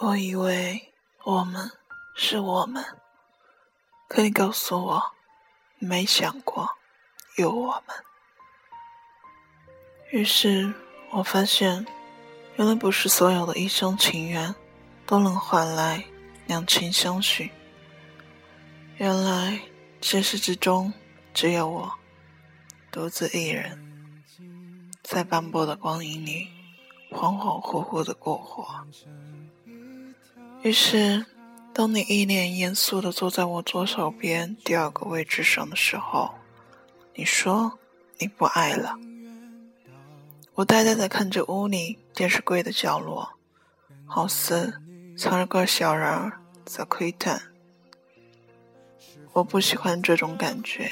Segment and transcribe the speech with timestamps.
[0.00, 0.94] 我以为
[1.24, 1.72] 我们
[2.14, 2.84] 是我们，
[4.08, 5.02] 可你告诉我，
[5.80, 6.70] 没想过
[7.36, 7.96] 有我们。
[10.12, 10.72] 于是
[11.10, 11.84] 我发现，
[12.54, 14.54] 原来不是所有的一厢情愿
[15.04, 16.04] 都能换来
[16.46, 17.50] 两情相许。
[18.98, 19.60] 原来
[20.00, 20.92] 现实之中
[21.34, 21.92] 只有我
[22.92, 24.24] 独自一人，
[25.02, 26.48] 在斑驳的光影里
[27.10, 28.86] 恍恍惚惚的过活。
[30.62, 31.24] 于是，
[31.72, 36.34] 当你一脸严肃的坐在我左手边第二个位置上的时候，
[37.14, 37.78] 你说
[38.18, 38.96] 你不爱了。
[40.54, 43.34] 我呆呆地看着屋里电视柜的角落，
[44.04, 44.80] 好似
[45.16, 47.40] 藏着个小人儿在窥探。
[49.34, 50.90] 我不喜欢这种感觉。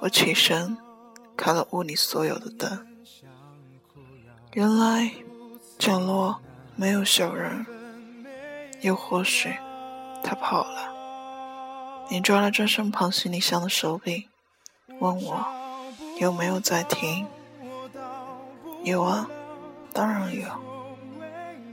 [0.00, 0.76] 我起身，
[1.36, 2.84] 开了屋里所有的灯。
[4.54, 5.12] 原来
[5.78, 6.40] 角落
[6.74, 7.64] 没有小人，
[8.86, 9.52] 又或许
[10.22, 10.92] 他跑了。
[12.08, 14.28] 你抓了抓身旁行李箱的手柄，
[15.00, 15.44] 问我
[16.20, 17.26] 有没有在听。
[18.84, 19.28] 有啊，
[19.92, 20.48] 当然有。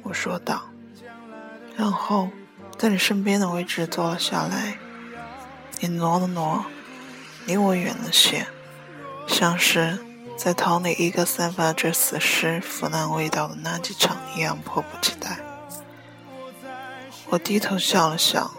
[0.01, 0.63] 我说道，
[1.77, 2.29] 然后
[2.79, 4.79] 在你身边的位置坐了下来。
[5.81, 6.65] 你挪了挪，
[7.45, 8.47] 离我远了些，
[9.27, 9.99] 像是
[10.35, 15.37] 在逃离一个散发着死尸腐烂味道的垃圾场一样迫不及待。
[17.33, 18.51] 我低头笑了笑，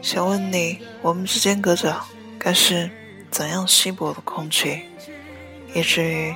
[0.00, 2.00] 想问你，我们之间隔着
[2.38, 2.90] 该是
[3.30, 4.84] 怎样稀薄的空气，
[5.74, 6.34] 以至于。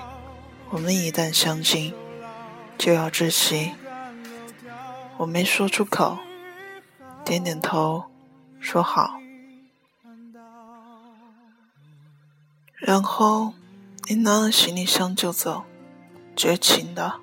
[0.68, 1.94] 我们一旦相近，
[2.76, 3.72] 就要窒息。
[5.16, 6.18] 我没说出口，
[7.24, 8.04] 点点头，
[8.60, 9.18] 说好。
[12.76, 13.54] 然后
[14.06, 15.64] 你拿了行李箱就走，
[16.36, 17.20] 绝情的，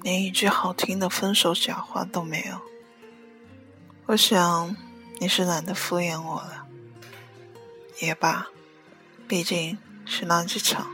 [0.00, 2.71] 连一句好听的分手假话都没有。
[4.06, 4.76] 我想
[5.20, 6.66] 你是懒得敷衍我了，
[8.00, 8.48] 也罢，
[9.28, 10.90] 毕竟是垃圾场。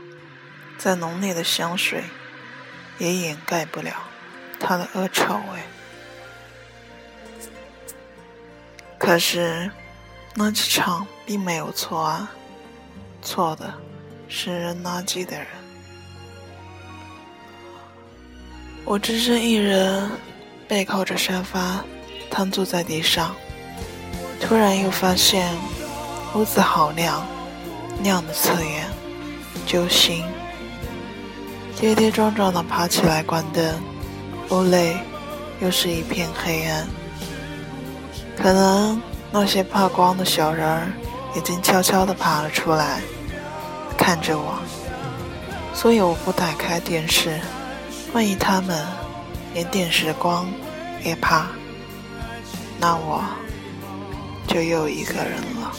[0.77, 2.03] 再浓烈的香水，
[2.99, 3.91] 也掩盖不了
[4.59, 5.59] 它的恶臭味。
[8.97, 9.69] 可是，
[10.35, 12.31] 垃圾场并没有错啊，
[13.21, 13.73] 错的
[14.29, 15.47] 是扔垃圾的人。
[18.85, 20.09] 我只身一人，
[20.67, 21.83] 背靠着沙发，
[22.29, 23.35] 瘫坐在地上，
[24.39, 25.51] 突然又发现
[26.35, 27.25] 屋子好亮，
[28.03, 28.85] 亮的刺眼，
[29.65, 30.23] 揪心。
[31.79, 33.81] 跌跌撞撞地爬起来关灯，
[34.49, 34.97] 屋内
[35.61, 36.85] 又是一片黑暗。
[38.37, 39.01] 可能
[39.31, 40.91] 那些怕光的小人儿
[41.35, 43.01] 已经悄悄地爬了出来，
[43.97, 44.59] 看着我，
[45.73, 47.39] 所以我不打开电视。
[48.11, 48.85] 万一他们
[49.53, 50.47] 连电视光
[51.03, 51.47] 也怕，
[52.79, 53.21] 那我
[54.47, 55.73] 就又一个人了。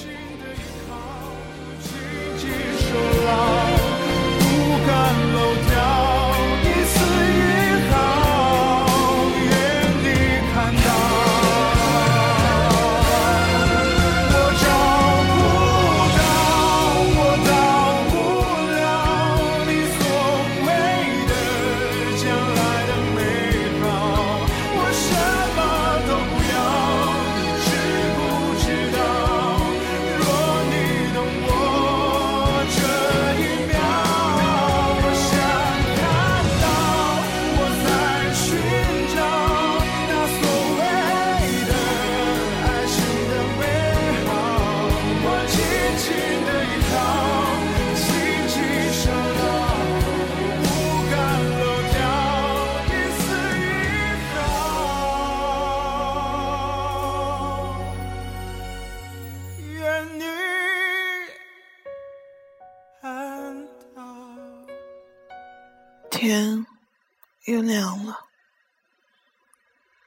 [67.51, 68.27] 又亮了，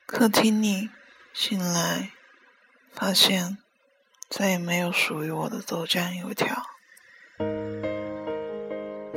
[0.05, 0.89] 客厅里
[1.33, 2.11] 醒来，
[2.93, 3.57] 发现
[4.29, 6.65] 再也没有属于我的豆浆油条，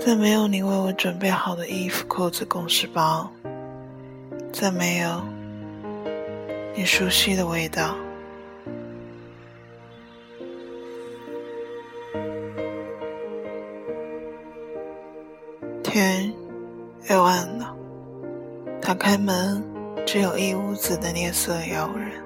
[0.00, 3.32] 再没有你为我准备好的衣服、裤子、公事包，
[4.52, 5.24] 再没有
[6.74, 7.96] 你熟悉的味道。
[19.06, 19.62] 开门，
[20.04, 22.20] 只有一屋子的夜色妖人，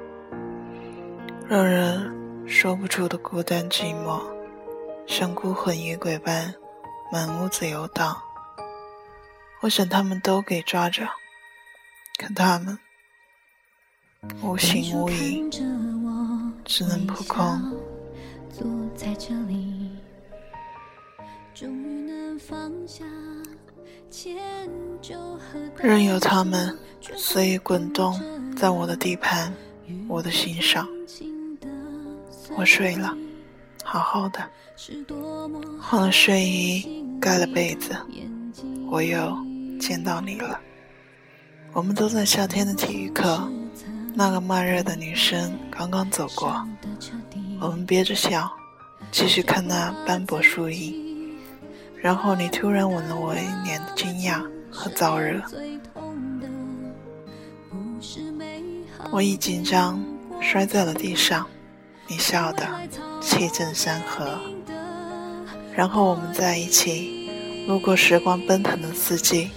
[1.47, 4.23] 让人说不出的孤单寂寞，
[5.07, 6.55] 像孤魂野鬼般
[7.13, 8.17] 满屋子游荡。
[9.61, 11.07] 我想他们都给抓着，
[12.17, 12.79] 可他们
[14.41, 15.51] 无形无影，
[16.65, 17.77] 只能扑空。
[25.77, 26.77] 任由他们
[27.17, 28.21] 随意滚动
[28.57, 29.53] 在我的地盘，
[30.09, 30.87] 我的心上。
[32.57, 33.17] 我睡了，
[33.85, 34.41] 好好的，
[35.81, 37.97] 换了睡衣，盖了被子，
[38.91, 39.37] 我又
[39.81, 40.61] 见到你了。
[41.73, 43.49] 我们都在夏天的体育课，
[44.15, 46.67] 那个慢热的女生刚刚走过，
[47.61, 48.51] 我们憋着笑，
[49.13, 51.10] 继续看那斑驳树影。
[52.03, 55.43] 然后你突然吻了我一脸的惊讶和燥热，
[59.11, 60.03] 我一紧张
[60.41, 61.47] 摔在了地上，
[62.07, 62.67] 你笑的
[63.21, 64.39] 气震山河。
[65.75, 67.31] 然后我们在一起，
[67.69, 69.51] 路过时光奔腾的四季，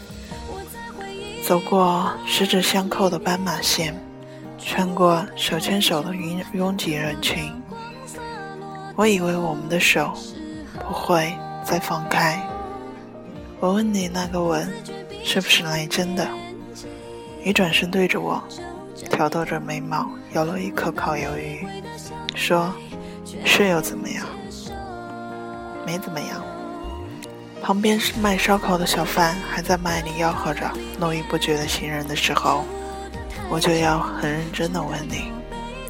[1.43, 3.95] 走过十指相扣的斑马线，
[4.57, 7.51] 穿过手牵手的拥拥挤人群。
[8.95, 10.13] 我以为我们的手
[10.79, 11.33] 不会。
[11.63, 12.39] 再放开，
[13.59, 14.71] 我问你那个吻
[15.23, 16.27] 是不是来真的？
[17.43, 18.43] 你转身对着我，
[19.09, 21.65] 挑逗着眉毛，咬了一口烤鱿鱼，
[22.35, 22.71] 说
[23.45, 24.25] ：“是又怎么样？
[25.85, 26.43] 没怎么样。”
[27.63, 30.69] 旁边是卖烧烤的小贩还在卖力吆喝着
[30.99, 32.65] 络绎不绝的行人的时候，
[33.49, 35.31] 我就要很认真的问你，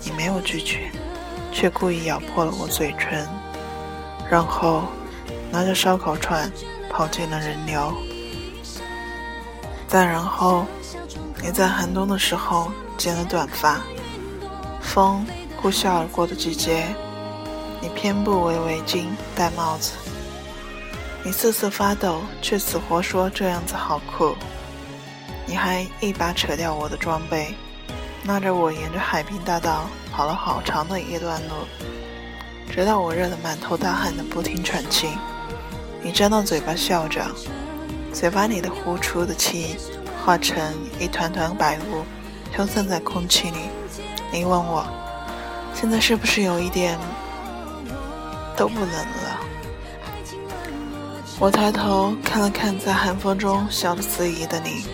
[0.04, 0.92] 你没有拒绝，
[1.52, 3.28] 却故意咬破了我嘴唇，
[4.30, 4.84] 然后。
[5.54, 6.52] 拿着烧烤串
[6.90, 7.94] 跑进了人流，
[9.88, 10.66] 再然后，
[11.44, 13.80] 你在寒冬的时候剪了短发，
[14.82, 15.24] 风
[15.56, 16.88] 呼啸而过的季节，
[17.80, 19.06] 你偏不围围巾
[19.36, 19.92] 戴帽子，
[21.24, 24.36] 你瑟瑟发抖，却死活说这样子好酷。
[25.46, 27.54] 你还一把扯掉我的装备，
[28.26, 31.54] 拉着我沿着海滨大道跑了好长的一段路，
[32.72, 35.10] 直到我热得满头大汗的不停喘气。
[36.06, 37.26] 你张大嘴巴笑着，
[38.12, 39.78] 嘴巴里的呼出的气
[40.22, 40.62] 化成
[41.00, 42.04] 一团团白雾，
[42.52, 43.60] 飘散在空气里。
[44.30, 44.86] 你问我，
[45.74, 47.00] 现在是不是有一点
[48.58, 49.40] 都不冷了？
[51.40, 54.86] 我抬头看了看在寒风中笑得肆意的你，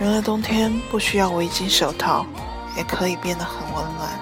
[0.00, 2.24] 原来冬天不需要围巾手套，
[2.78, 4.18] 也可以变得很温暖。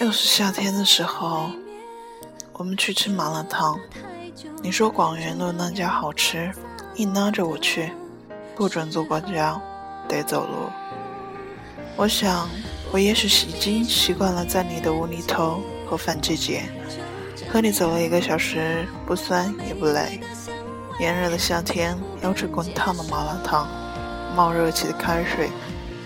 [0.00, 1.50] 又是夏天的时候。
[2.58, 3.78] 我们去吃麻辣烫，
[4.62, 6.50] 你说广元路那家好吃，
[6.94, 7.92] 硬拉着我去，
[8.54, 9.60] 不准坐公交，
[10.08, 10.70] 得走路。
[11.96, 12.48] 我想，
[12.90, 16.62] 我也许已经习惯了在你的无厘头和反季节，
[17.52, 20.18] 和你走了一个小时，不酸也不累。
[20.98, 23.68] 炎热的夏天，要吃滚烫的麻辣烫，
[24.34, 25.50] 冒热气的开水，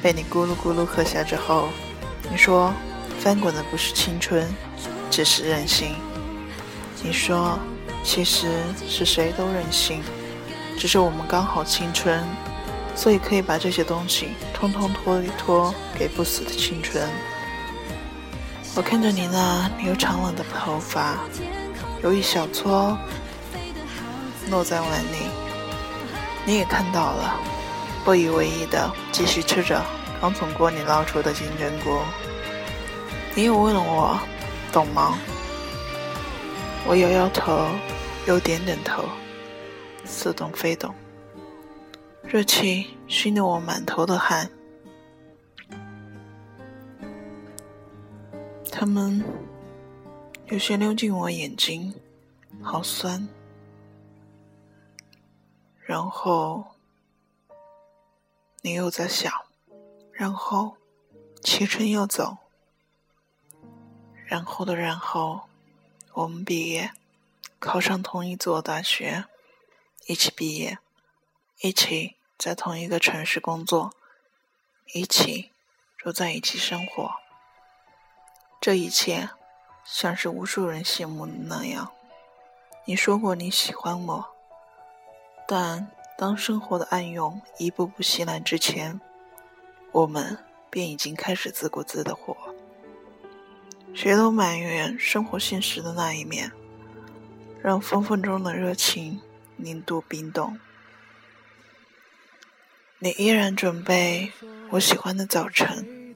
[0.03, 1.69] 被你咕噜咕噜喝下之后，
[2.29, 2.73] 你说，
[3.21, 4.45] 翻滚的不是青春，
[5.13, 5.95] 只是任性。
[7.03, 7.59] 你说，
[8.05, 8.47] 其实
[8.87, 10.03] 是谁都任性，
[10.79, 12.23] 只是我们刚好青春，
[12.95, 17.09] 所以可以把这些东西通通托一托给不死的青春。
[18.77, 21.17] 我看着你那留长了的头发，
[22.03, 22.97] 有一小撮
[24.51, 25.27] 落在碗里，
[26.45, 27.35] 你也看到了，
[28.05, 29.83] 不以为意的继续吃着
[30.21, 31.99] 刚从锅里捞出的金针菇。
[33.35, 34.21] 你又问了我，
[34.71, 35.19] 懂吗？
[36.87, 37.69] 我摇摇头，
[38.27, 39.05] 又点点头，
[40.05, 40.93] 似懂非懂。
[42.25, 44.51] 热气熏得我满头的汗，
[48.73, 49.23] 他们
[50.47, 51.95] 有些溜进我眼睛，
[52.61, 53.29] 好酸。
[55.79, 56.65] 然后
[58.63, 59.33] 你又在想，
[60.13, 60.77] 然后
[61.43, 62.37] 启程又走，
[64.27, 65.41] 然后的然后。
[66.13, 66.93] 我们毕业，
[67.61, 69.27] 考上同一所大学，
[70.07, 70.79] 一起毕业，
[71.61, 73.95] 一起在同一个城市工作，
[74.93, 75.53] 一起
[75.97, 77.13] 住在一起生活。
[78.61, 79.31] 这一切
[79.85, 81.93] 像是无数人羡慕的那样。
[82.87, 84.35] 你说过你喜欢我，
[85.47, 89.01] 但当生活的暗涌一步步袭来之前，
[89.93, 92.50] 我们便已经开始自顾自的活。
[93.93, 96.51] 谁都埋怨生活现实的那一面，
[97.63, 99.21] 让分分钟的热情
[99.57, 100.59] 零度冰冻。
[102.99, 104.33] 你依然准备
[104.71, 106.15] 我喜欢的早晨，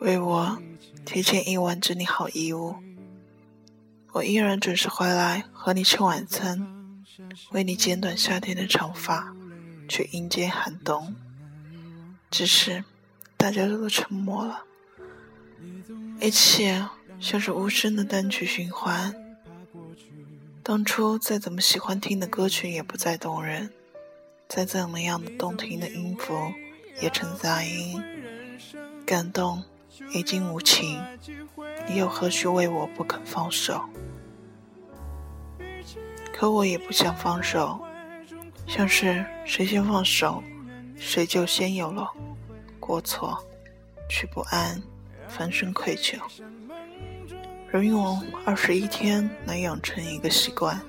[0.00, 0.58] 为我
[1.04, 2.76] 提前一晚整理好衣物。
[4.12, 7.04] 我依然准时回来和你吃晚餐，
[7.50, 9.34] 为你剪短夏天的长发，
[9.88, 11.16] 去迎接寒冬。
[12.30, 12.84] 只是
[13.36, 14.64] 大家都沉默了，
[16.20, 16.86] 一切
[17.20, 19.14] 像是无声的单曲循环。
[20.62, 23.70] 当初再怎么喜欢听的歌曲也不再动人，
[24.48, 26.34] 再怎么样的动听的音符
[27.00, 28.02] 也成杂音。
[29.04, 29.62] 感动
[30.14, 31.02] 已经无情，
[31.86, 33.84] 你又何须为我不肯放手？
[36.32, 37.78] 可我也不想放手，
[38.66, 40.42] 像是谁先放手，
[40.96, 42.10] 谁就先有了
[42.80, 43.38] 过错，
[44.08, 44.82] 去不安，
[45.36, 46.16] 翻身愧疚。
[47.70, 50.80] 人用二十一天来养成一个习惯，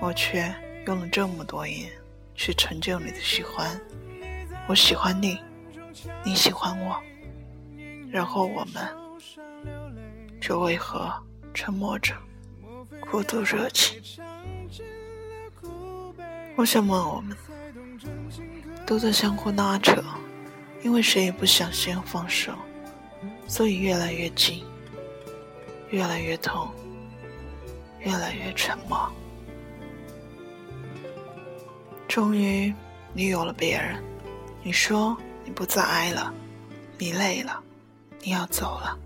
[0.00, 0.52] 我却
[0.86, 1.92] 用了这么多年
[2.34, 3.80] 去成就你的喜欢。
[4.66, 5.38] 我喜欢你，
[6.24, 7.00] 你喜欢我，
[8.10, 8.88] 然后我们，
[10.40, 11.12] 却为何
[11.52, 12.12] 沉默着，
[13.08, 14.02] 孤独热情？
[16.56, 17.36] 我想问我们，
[18.84, 20.02] 都在相互拉扯，
[20.82, 22.52] 因为谁也不想先放手，
[23.46, 24.64] 所以越来越近，
[25.90, 26.68] 越来越痛，
[28.00, 29.10] 越来越沉默。
[32.08, 32.72] 终于，
[33.12, 34.02] 你有了别人，
[34.62, 36.32] 你说你不再爱了，
[36.98, 37.62] 你累了，
[38.22, 38.98] 你要走了。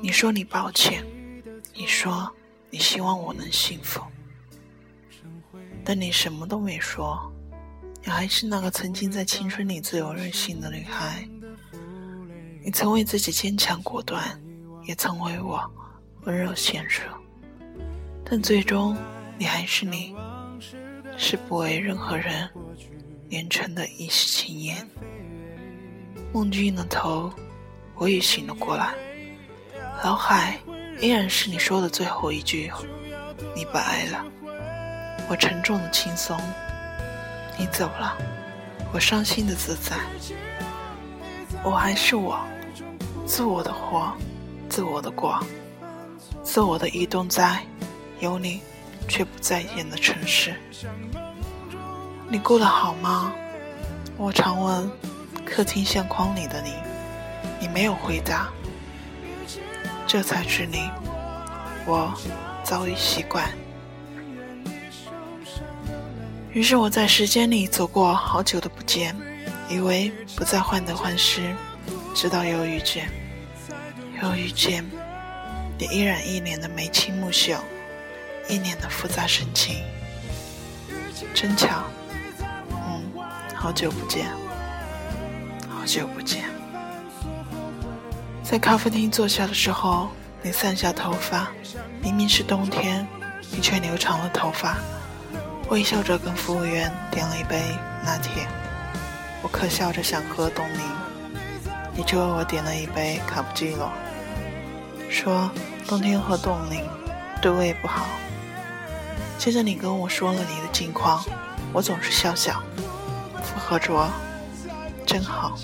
[0.00, 1.04] 你说你抱歉，
[1.74, 2.30] 你说
[2.70, 4.00] 你希望我能幸福。
[5.84, 7.32] 但你什么都没说，
[8.02, 11.28] 你还是那个曾经在青春里最有韧性的女孩。
[12.64, 14.40] 你曾为自己坚强果断，
[14.84, 15.70] 也曾为我
[16.22, 17.02] 温柔娴熟。
[18.24, 18.96] 但最终，
[19.36, 20.16] 你还是你，
[21.14, 22.48] 是不为任何人
[23.28, 24.88] 连成的一世情言。
[26.32, 27.30] 梦君的头，
[27.96, 28.94] 我已醒了过来，
[30.02, 30.58] 脑海
[31.02, 32.72] 依然是你说的最后一句
[33.54, 34.24] ：“你不爱了。”
[35.28, 36.34] 我沉重的轻松，
[37.58, 38.16] 你走了，
[38.90, 39.98] 我伤心的自在。
[41.62, 42.42] 我还是我，
[43.26, 44.12] 自我的活，
[44.68, 45.40] 自我的过，
[46.42, 47.60] 自我的移动在
[48.20, 48.60] 有你
[49.08, 50.54] 却不再见的城市。
[52.28, 53.32] 你过得好吗？
[54.16, 54.90] 我常问
[55.44, 56.74] 客厅相框里的你，
[57.60, 58.48] 你没有回答。
[60.06, 60.90] 这才知你，
[61.86, 62.12] 我
[62.62, 63.48] 早已习惯。
[66.52, 69.16] 于是我在时间里走过好久的不见，
[69.68, 71.52] 以为不再患得患失，
[72.14, 73.08] 直到又遇见，
[74.22, 74.84] 又遇见，
[75.76, 77.58] 你依然一脸的眉清目秀，
[78.48, 79.82] 一脸的复杂神情。
[81.34, 81.82] 真巧，
[82.70, 83.02] 嗯，
[83.52, 84.28] 好久不见，
[85.68, 86.44] 好久不见。
[88.44, 90.08] 在咖啡厅坐下的时候，
[90.40, 91.50] 你散下头发，
[92.00, 93.04] 明明是冬天，
[93.50, 94.76] 你却留长了头发。
[95.68, 97.60] 微笑着跟服务员点了一杯
[98.04, 98.46] 拿铁，
[99.42, 100.80] 我可笑着想喝冻柠，
[101.96, 103.90] 你就为我点了一杯卡布奇诺，
[105.08, 105.50] 说
[105.86, 106.84] 冬天喝冻柠
[107.40, 108.06] 对胃不好。
[109.38, 111.24] 接着你跟我说了你的近况，
[111.72, 112.62] 我总是笑笑，
[113.42, 114.10] 附和着，
[115.06, 115.56] 真好。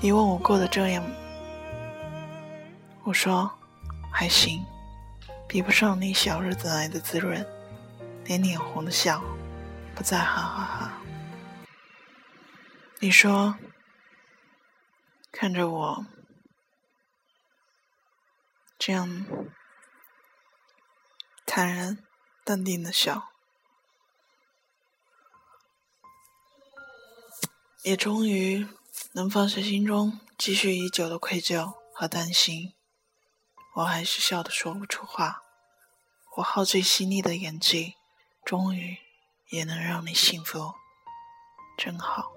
[0.00, 1.04] 你问我过得这样，
[3.04, 3.50] 我说
[4.10, 4.64] 还行，
[5.46, 7.44] 比不上你小日子来的滋润。
[8.24, 9.22] 连脸红的笑，
[9.94, 10.92] 不再哈哈哈。
[12.98, 13.54] 你说，
[15.36, 16.06] 看着我
[18.78, 19.26] 这样
[21.44, 21.98] 坦然
[22.44, 23.30] 淡定的笑，
[27.82, 28.68] 也终于
[29.14, 32.72] 能放下心中积蓄已久的愧疚和担心。
[33.74, 35.42] 我还是笑得说不出话，
[36.36, 37.96] 我耗尽心力的演技。
[38.44, 38.98] 终于
[39.48, 40.74] 也能让你幸福，
[41.76, 42.30] 真好。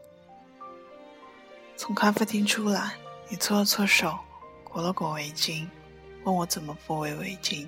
[1.78, 2.98] 从咖啡厅出来，
[3.30, 4.18] 你搓了搓手，
[4.64, 5.68] 裹了裹围巾，
[6.24, 7.68] 问我怎么不围围巾。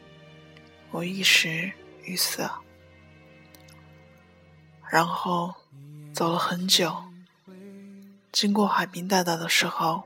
[0.89, 1.71] 我一时
[2.03, 2.49] 语塞，
[4.89, 5.53] 然后
[6.11, 6.93] 走了很久。
[8.31, 10.03] 经过海滨大道的时候，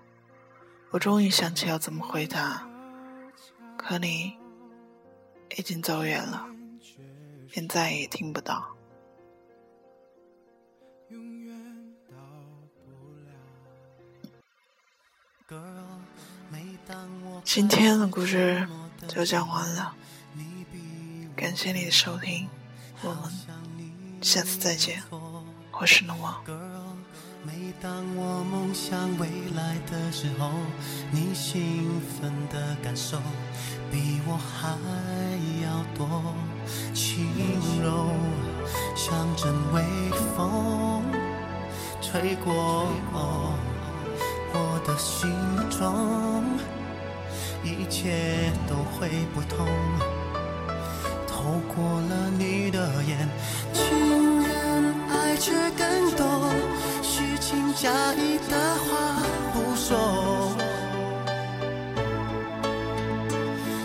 [0.92, 2.68] 我终于想起要怎么回答，
[3.78, 4.38] 可你
[5.58, 6.48] 已经走远了。
[7.50, 8.76] 便再也听不到。
[17.44, 18.66] 今天的故事
[19.08, 19.94] 就讲完了。
[21.36, 22.48] 感谢你的收听
[23.02, 23.20] 我们
[24.22, 25.04] 下次再见。
[25.72, 26.42] 我是龙王。
[27.44, 30.50] 每当我梦想未来的时候
[31.12, 33.18] 你兴奋的感受
[33.92, 34.78] 比我还
[35.62, 36.34] 要多
[36.94, 37.28] 轻
[37.84, 38.08] 柔
[38.96, 39.84] 像阵微
[40.38, 41.04] 风
[42.02, 42.88] 吹过
[44.54, 45.30] 我的心
[45.70, 46.83] 中。
[47.64, 49.66] 一切都会不同
[51.28, 53.30] 透过了你的眼
[53.74, 56.24] 情人爱却更多。
[57.02, 59.22] 虚情假意的话
[59.54, 60.56] 不说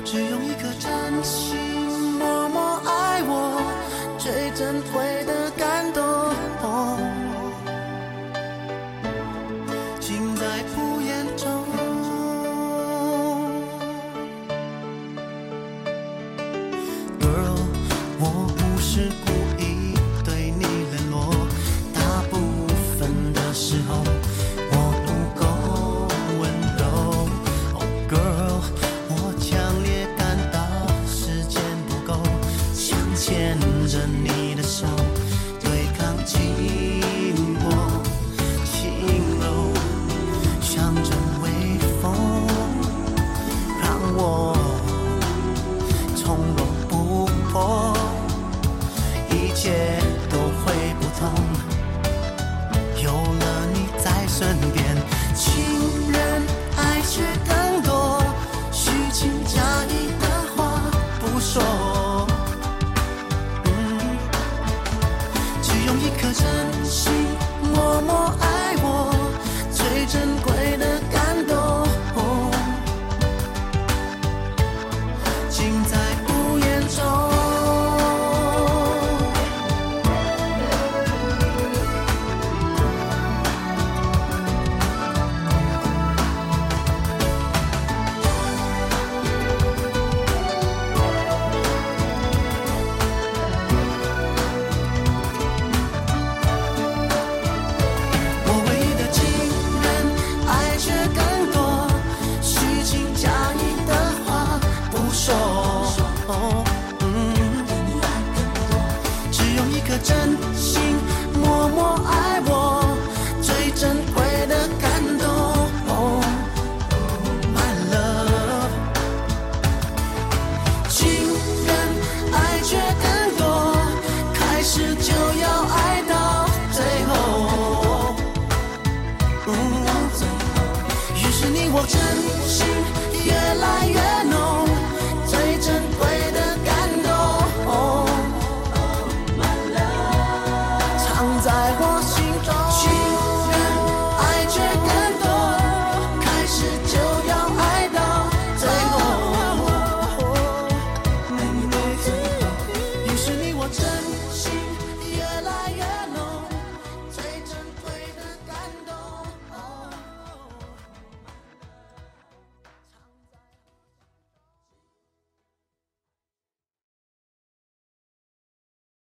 [0.04, 1.56] 只用一颗真心
[2.18, 3.60] 默默爱我
[4.18, 5.07] 最珍贵